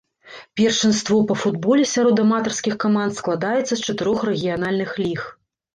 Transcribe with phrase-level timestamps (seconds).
[0.61, 5.21] Першынство па футболе сярод аматарскіх каманд складаецца з чатырох рэгіянальных ліг.